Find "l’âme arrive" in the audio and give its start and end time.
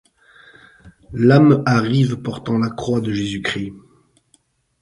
1.13-2.23